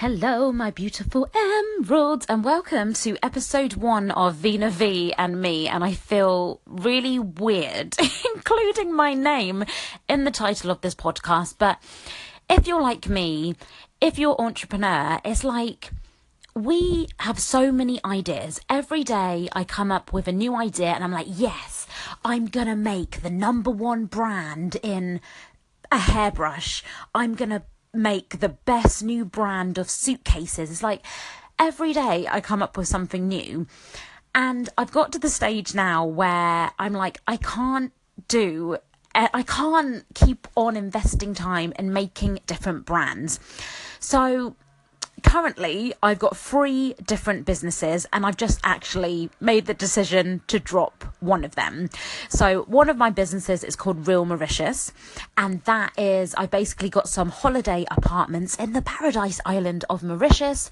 [0.00, 5.68] Hello, my beautiful emeralds, and welcome to episode one of Veena V and me.
[5.68, 7.96] And I feel really weird
[8.34, 9.64] including my name
[10.06, 11.54] in the title of this podcast.
[11.58, 11.82] But
[12.50, 13.56] if you're like me,
[13.98, 15.92] if you're entrepreneur, it's like
[16.54, 18.60] we have so many ideas.
[18.68, 21.86] Every day I come up with a new idea and I'm like, yes,
[22.22, 25.22] I'm gonna make the number one brand in
[25.90, 26.84] a hairbrush.
[27.14, 27.62] I'm gonna
[27.96, 30.70] make the best new brand of suitcases.
[30.70, 31.04] It's like
[31.58, 33.66] every day I come up with something new.
[34.34, 37.92] And I've got to the stage now where I'm like, I can't
[38.28, 38.76] do,
[39.14, 43.40] eh, I can't keep on investing time in making different brands.
[43.98, 44.56] So
[45.22, 51.04] currently I've got three different businesses and I've just actually made the decision to drop
[51.20, 51.90] one of them.
[52.28, 54.92] So one of my businesses is called Real Mauritius
[55.36, 60.70] and that is I basically got some holiday apartments in the paradise island of Mauritius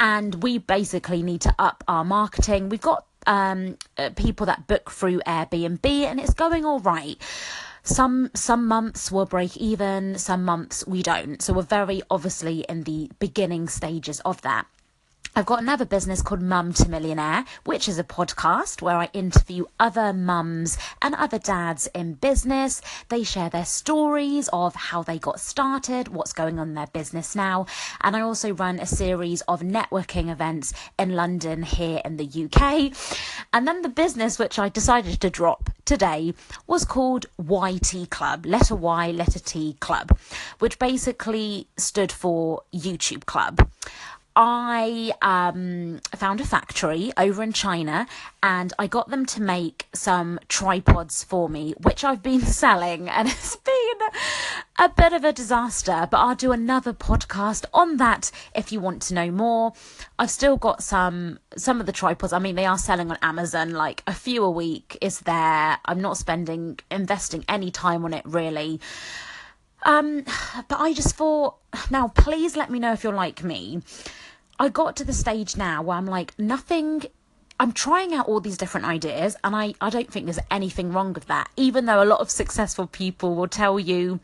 [0.00, 2.68] and we basically need to up our marketing.
[2.68, 7.16] We've got um, uh, people that book through Airbnb and it's going all right
[7.84, 12.82] some some months will break even some months we don't so we're very obviously in
[12.84, 14.66] the beginning stages of that
[15.36, 19.64] I've got another business called Mum to Millionaire, which is a podcast where I interview
[19.80, 22.80] other mums and other dads in business.
[23.08, 27.34] They share their stories of how they got started, what's going on in their business
[27.34, 27.66] now.
[28.00, 32.92] And I also run a series of networking events in London here in the UK.
[33.52, 36.34] And then the business which I decided to drop today
[36.66, 40.16] was called YT Club, letter Y, letter T Club,
[40.58, 43.68] which basically stood for YouTube Club.
[44.36, 48.06] I um, found a factory over in China
[48.42, 53.28] and I got them to make some tripods for me, which I've been selling, and
[53.28, 54.08] it's been
[54.78, 56.08] a bit of a disaster.
[56.10, 59.72] But I'll do another podcast on that if you want to know more.
[60.18, 62.32] I've still got some some of the tripods.
[62.32, 65.78] I mean, they are selling on Amazon, like a few a week is there.
[65.84, 68.80] I'm not spending investing any time on it really.
[69.84, 70.24] Um,
[70.68, 71.56] but I just thought,
[71.90, 73.82] now please let me know if you're like me
[74.58, 77.04] I got to the stage now where I'm like, nothing.
[77.58, 81.12] I'm trying out all these different ideas, and I, I don't think there's anything wrong
[81.12, 81.48] with that.
[81.56, 84.20] Even though a lot of successful people will tell you,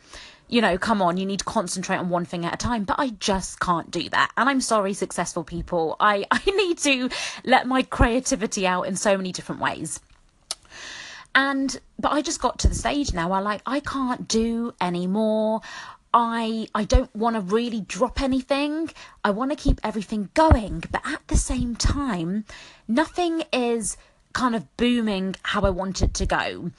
[0.48, 2.84] you know, come on, you need to concentrate on one thing at a time.
[2.84, 4.32] But I just can't do that.
[4.36, 5.96] And I'm sorry, successful people.
[6.00, 7.08] I, I need to
[7.44, 10.00] let my creativity out in so many different ways.
[11.34, 15.60] And, but I just got to the stage now I like, I can't do anymore.
[16.12, 18.90] I I don't want to really drop anything.
[19.24, 22.44] I want to keep everything going, but at the same time,
[22.88, 23.96] nothing is
[24.32, 26.72] kind of booming how I want it to go.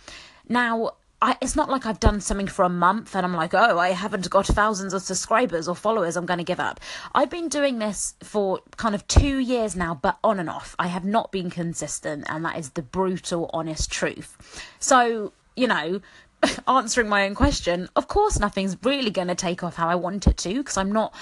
[0.50, 0.92] Now,
[1.24, 3.90] I, it's not like I've done something for a month and I'm like, oh, I
[3.90, 6.18] haven't got thousands of subscribers or followers.
[6.18, 6.80] I'm going to give up.
[7.14, 10.76] I've been doing this for kind of two years now, but on and off.
[10.80, 14.66] I have not been consistent, and that is the brutal, honest truth.
[14.80, 16.02] So, you know,
[16.68, 20.26] answering my own question, of course, nothing's really going to take off how I want
[20.26, 21.14] it to because I'm not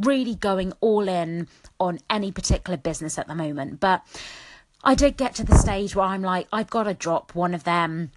[0.00, 1.46] really going all in
[1.78, 3.78] on any particular business at the moment.
[3.78, 4.02] But
[4.82, 7.62] I did get to the stage where I'm like, I've got to drop one of
[7.62, 8.10] them.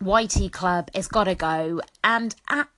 [0.00, 1.80] YT Club, it's got to go.
[2.04, 2.68] And at,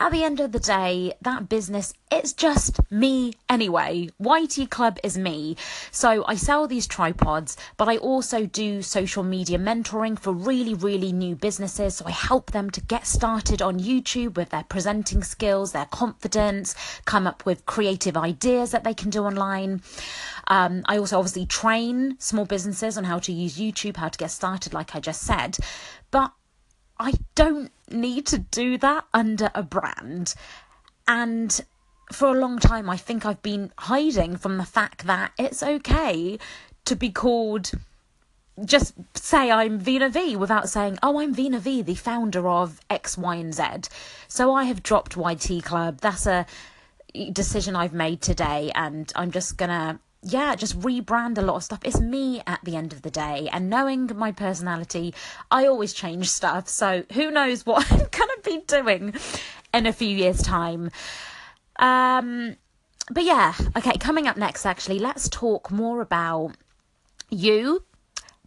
[0.00, 4.08] at the end of the day, that business, it's just me anyway.
[4.18, 5.56] YT Club is me.
[5.90, 11.12] So I sell these tripods, but I also do social media mentoring for really, really
[11.12, 11.96] new businesses.
[11.96, 16.74] So I help them to get started on YouTube with their presenting skills, their confidence,
[17.04, 19.82] come up with creative ideas that they can do online.
[20.48, 24.30] Um, I also obviously train small businesses on how to use YouTube, how to get
[24.32, 25.56] started, like I just said.
[26.10, 26.32] But
[27.00, 30.34] I don't need to do that under a brand.
[31.08, 31.58] And
[32.12, 36.38] for a long time, I think I've been hiding from the fact that it's okay
[36.84, 37.72] to be called
[38.64, 43.16] just say I'm Veena V without saying, oh, I'm Veena V, the founder of X,
[43.16, 43.64] Y, and Z.
[44.28, 46.00] So I have dropped YT Club.
[46.00, 46.44] That's a
[47.32, 51.80] decision I've made today, and I'm just gonna yeah, just rebrand a lot of stuff.
[51.84, 53.48] It's me at the end of the day.
[53.52, 55.14] And knowing my personality,
[55.50, 56.68] I always change stuff.
[56.68, 59.14] So who knows what I'm going to be doing
[59.72, 60.90] in a few years' time.
[61.76, 62.56] Um,
[63.10, 66.54] but yeah, okay, coming up next, actually, let's talk more about
[67.30, 67.84] you,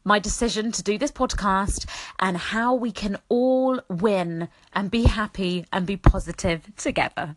[0.03, 1.89] my decision to do this podcast,
[2.19, 7.35] and how we can all win and be happy and be positive together.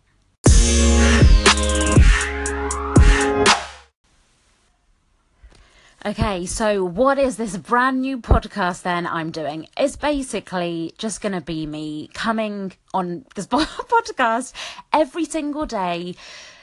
[6.06, 9.66] Okay, so what is this brand new podcast then I'm doing?
[9.76, 14.52] It's basically just going to be me coming on this podcast
[14.92, 16.14] every single day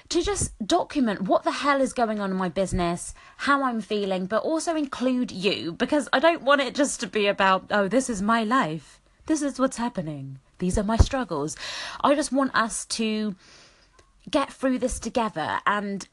[0.08, 4.28] to just document what the hell is going on in my business, how I'm feeling,
[4.28, 8.10] but also include you because I don't want it just to be about, oh, this
[8.10, 9.02] is my life.
[9.26, 10.40] This is what's happening.
[10.60, 11.58] These are my struggles.
[12.02, 13.36] I just want us to
[14.32, 16.08] get through this together and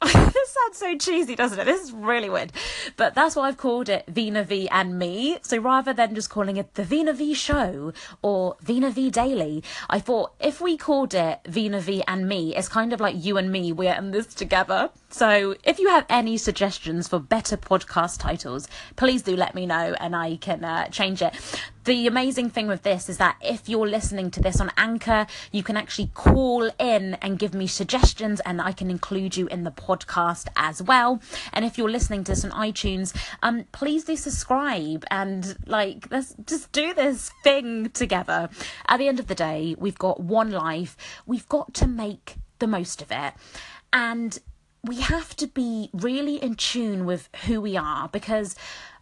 [0.04, 1.64] this sounds so cheesy, doesn't it?
[1.64, 2.52] This is really weird.
[2.96, 5.38] But that's why I've called it Veena V and me.
[5.42, 7.92] So rather than just calling it the Veena V Show
[8.22, 12.68] or Veena V Daily, I thought if we called it Veena V and me, it's
[12.68, 14.90] kind of like you and me, we're in this together.
[15.10, 19.96] So if you have any suggestions for better podcast titles, please do let me know
[19.98, 21.34] and I can uh, change it.
[21.88, 25.62] The amazing thing with this is that if you're listening to this on Anchor, you
[25.62, 29.70] can actually call in and give me suggestions and I can include you in the
[29.70, 31.22] podcast as well.
[31.54, 36.34] And if you're listening to this on iTunes, um, please do subscribe and like let's
[36.44, 38.50] just do this thing together.
[38.86, 40.94] At the end of the day, we've got one life.
[41.24, 43.32] We've got to make the most of it.
[43.94, 44.38] And
[44.84, 48.54] we have to be really in tune with who we are because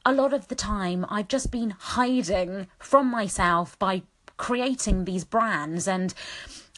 [0.04, 4.02] a lot of the time I've just been hiding from myself by
[4.36, 5.88] creating these brands.
[5.88, 6.14] And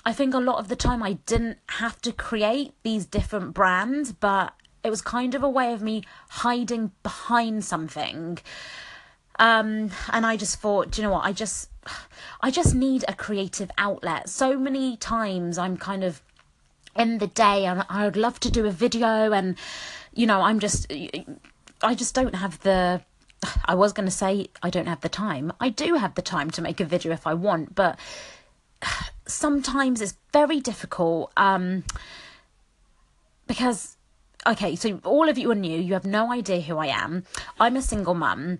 [0.05, 4.13] I think a lot of the time I didn't have to create these different brands
[4.13, 4.55] but
[4.85, 8.39] it was kind of a way of me hiding behind something.
[9.39, 11.25] Um and I just thought you know what?
[11.25, 11.71] I just
[12.41, 14.29] I just need a creative outlet.
[14.29, 16.23] So many times I'm kind of
[16.99, 19.57] in the day and I would love to do a video and
[20.13, 20.93] you know I'm just
[21.83, 23.03] I just don't have the
[23.65, 25.53] I was going to say I don't have the time.
[25.61, 27.99] I do have the time to make a video if I want, but
[29.27, 31.85] sometimes it's very difficult um,
[33.47, 33.97] because
[34.47, 37.25] okay, so all of you are new, you have no idea who I am.
[37.61, 38.59] I'm a single mum.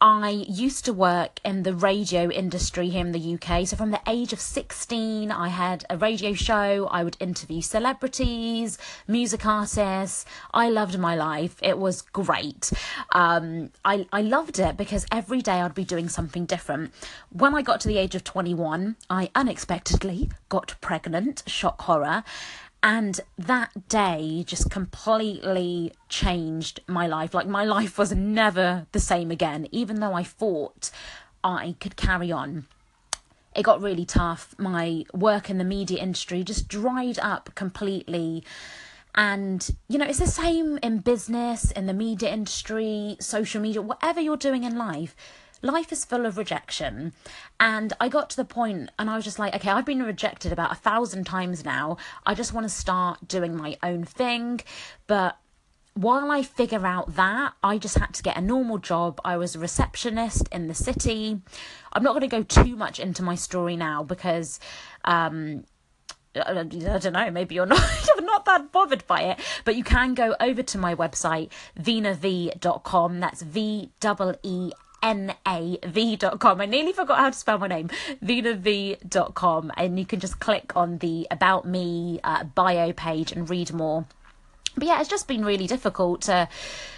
[0.00, 3.66] I used to work in the radio industry here in the UK.
[3.66, 6.88] So, from the age of 16, I had a radio show.
[6.90, 8.76] I would interview celebrities,
[9.06, 10.26] music artists.
[10.52, 11.56] I loved my life.
[11.62, 12.72] It was great.
[13.12, 16.92] Um, I, I loved it because every day I'd be doing something different.
[17.30, 22.24] When I got to the age of 21, I unexpectedly got pregnant, shock horror.
[22.84, 27.32] And that day just completely changed my life.
[27.32, 30.90] Like, my life was never the same again, even though I thought
[31.42, 32.66] I could carry on.
[33.56, 34.54] It got really tough.
[34.58, 38.44] My work in the media industry just dried up completely.
[39.14, 44.20] And, you know, it's the same in business, in the media industry, social media, whatever
[44.20, 45.16] you're doing in life
[45.64, 47.12] life is full of rejection.
[47.58, 50.52] And I got to the point and I was just like, okay, I've been rejected
[50.52, 51.96] about a thousand times now.
[52.26, 54.60] I just want to start doing my own thing.
[55.06, 55.36] But
[55.94, 59.20] while I figure out that, I just had to get a normal job.
[59.24, 61.40] I was a receptionist in the city.
[61.92, 64.60] I'm not going to go too much into my story now because
[65.04, 65.64] um,
[66.34, 70.14] I don't know, maybe you're not you're not that bothered by it, but you can
[70.14, 73.20] go over to my website veenav.com.
[73.20, 73.90] That's V
[74.42, 74.72] E
[75.04, 76.60] V.com.
[76.60, 77.90] I nearly forgot how to spell my name.
[78.24, 79.72] VeenaV.com.
[79.76, 84.06] And you can just click on the About Me uh, bio page and read more.
[84.76, 86.48] But yeah, it's just been really difficult to,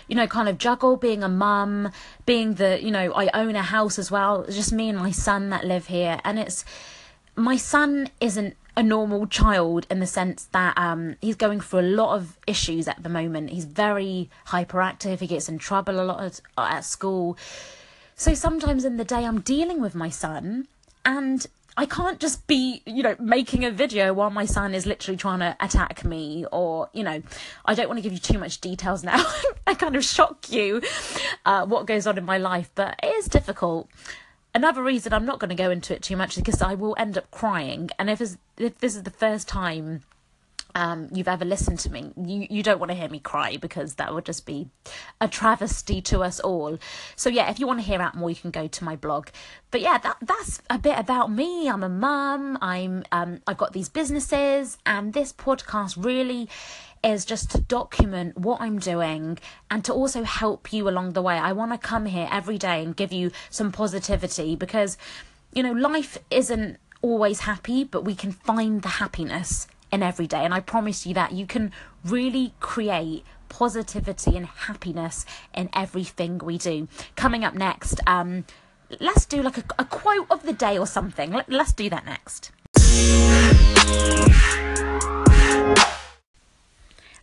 [0.08, 1.92] you know, kind of juggle being a mum,
[2.24, 4.42] being the, you know, I own a house as well.
[4.42, 6.18] It's just me and my son that live here.
[6.24, 6.64] And it's,
[7.34, 11.82] my son isn't a normal child in the sense that um, he's going through a
[11.82, 13.50] lot of issues at the moment.
[13.50, 15.20] He's very hyperactive.
[15.20, 17.36] He gets in trouble a lot at, at school.
[18.18, 20.68] So sometimes in the day, I'm dealing with my son
[21.04, 21.46] and
[21.76, 25.40] I can't just be, you know, making a video while my son is literally trying
[25.40, 27.22] to attack me, or, you know,
[27.66, 29.22] I don't want to give you too much details now.
[29.66, 30.80] I kind of shock you
[31.44, 33.90] uh, what goes on in my life, but it is difficult.
[34.54, 36.96] Another reason I'm not going to go into it too much is because I will
[36.98, 38.22] end up crying, and if,
[38.56, 40.00] if this is the first time
[40.76, 43.94] um, you've ever listened to me, you, you don't want to hear me cry because
[43.94, 44.68] that would just be
[45.22, 46.78] a travesty to us all.
[47.16, 49.28] So yeah, if you want to hear out more, you can go to my blog.
[49.70, 51.70] But yeah, that that's a bit about me.
[51.70, 52.58] I'm a mum.
[52.60, 56.46] I'm um, I've got these businesses, and this podcast really
[57.02, 59.38] is just to document what I'm doing
[59.70, 61.38] and to also help you along the way.
[61.38, 64.98] I want to come here every day and give you some positivity because
[65.54, 70.44] you know life isn't always happy, but we can find the happiness in every day.
[70.44, 71.72] And I promise you that you can
[72.04, 75.24] really create positivity and happiness
[75.54, 76.88] in everything we do.
[77.14, 78.44] Coming up next, um,
[79.00, 81.32] let's do like a, a quote of the day or something.
[81.32, 82.50] Let, let's do that next.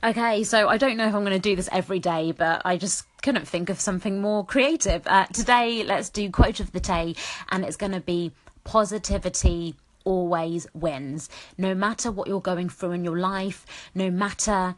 [0.04, 2.76] Okay, so I don't know if I'm going to do this every day, but I
[2.76, 5.08] just couldn't think of something more creative.
[5.08, 7.16] Uh, today, let's do quote of the day,
[7.50, 8.34] and it's going to be
[8.66, 11.30] positivity always wins.
[11.58, 14.76] No matter what you're going through in your life, no matter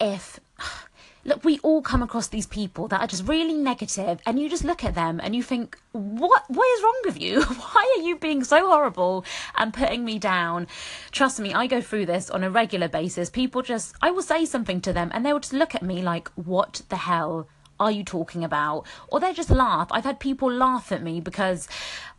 [0.00, 0.40] if
[1.24, 4.64] look, we all come across these people that are just really negative, and you just
[4.64, 7.42] look at them and you think, what what is wrong with you?
[7.42, 9.24] Why are you being so horrible
[9.56, 10.66] and putting me down?
[11.10, 13.30] Trust me, I go through this on a regular basis.
[13.30, 16.02] People just I will say something to them and they will just look at me
[16.02, 18.86] like, what the hell are you talking about?
[19.08, 19.88] Or they just laugh.
[19.90, 21.68] I've had people laugh at me because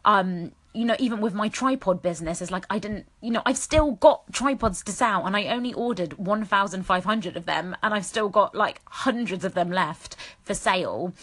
[0.06, 3.57] um you know, even with my tripod business, it's like I didn't, you know, I've
[3.57, 8.29] still got tripods to sell and I only ordered 1,500 of them and I've still
[8.29, 11.13] got like hundreds of them left for sale.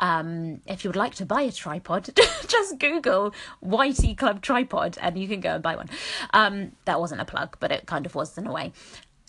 [0.00, 2.10] Um, if you would like to buy a tripod,
[2.48, 3.32] just Google
[3.62, 5.88] YT Club tripod and you can go and buy one.
[6.32, 8.72] Um, that wasn't a plug, but it kind of was in a way.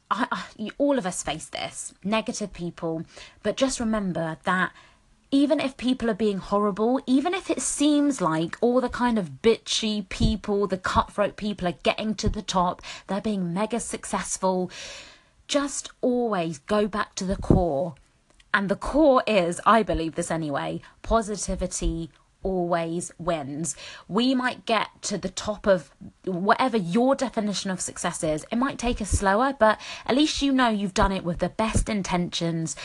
[0.09, 3.03] I, I, all of us face this negative people,
[3.43, 4.71] but just remember that
[5.31, 9.41] even if people are being horrible, even if it seems like all the kind of
[9.41, 14.71] bitchy people, the cutthroat people are getting to the top, they're being mega successful,
[15.47, 17.95] just always go back to the core.
[18.53, 22.09] And the core is, I believe this anyway, positivity
[22.43, 23.75] always wins.
[24.07, 25.91] We might get to the top of
[26.25, 28.45] whatever your definition of success is.
[28.51, 31.49] It might take us slower, but at least you know you've done it with the
[31.49, 32.75] best intentions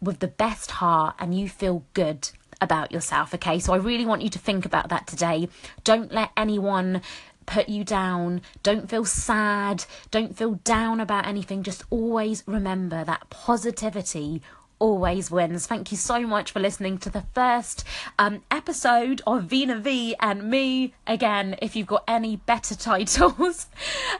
[0.00, 3.34] with the best heart and you feel good about yourself.
[3.34, 5.48] Okay, so I really want you to think about that today.
[5.84, 7.02] Don't let anyone
[7.46, 8.42] put you down.
[8.62, 9.84] Don't feel sad.
[10.10, 11.62] Don't feel down about anything.
[11.62, 14.42] Just always remember that positivity
[14.78, 15.66] always wins.
[15.66, 17.84] Thank you so much for listening to the first
[18.18, 20.94] um, episode of Veena V and me.
[21.06, 23.66] Again, if you've got any better titles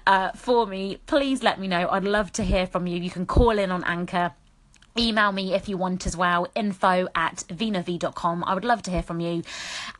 [0.07, 1.89] uh, for me, please let me know.
[1.91, 2.99] I'd love to hear from you.
[2.99, 4.33] You can call in on Anchor
[4.97, 9.03] email me if you want as well info at veenav.com i would love to hear
[9.03, 9.43] from you.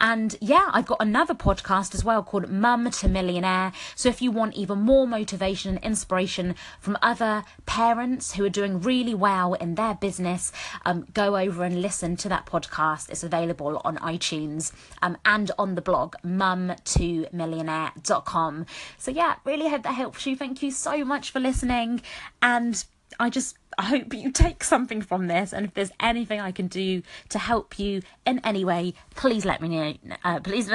[0.01, 3.73] And yeah i've got another podcast as well called mum to millionaire.
[3.95, 8.81] So if you want even more motivation and inspiration from other parents who are doing
[8.81, 10.53] really well in their business
[10.85, 13.11] um, go over and listen to that podcast.
[13.11, 18.67] It's available on itunes um, and on the blog mum to millionaire.com
[18.99, 20.37] so yeah really hope that helps you.
[20.37, 22.03] Thank you so much for listening
[22.43, 22.85] and
[23.19, 26.67] I just I hope you take something from this, and if there's anything I can
[26.67, 29.95] do to help you in any way, please let me know.
[30.25, 30.69] Uh, please,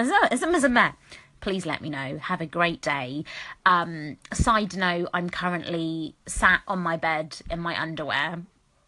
[1.42, 2.18] please let me know.
[2.18, 3.26] Have a great day.
[3.66, 8.44] Um, side note: I'm currently sat on my bed in my underwear.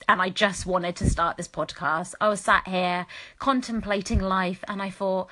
[0.07, 2.13] And I just wanted to start this podcast.
[2.21, 3.07] I was sat here
[3.39, 5.27] contemplating life, and I thought,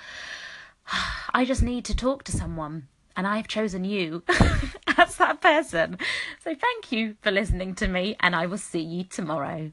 [1.33, 4.23] I just need to talk to someone and I've chosen you
[4.97, 5.97] as that person.
[6.43, 9.71] So thank you for listening to me, and I will see you tomorrow.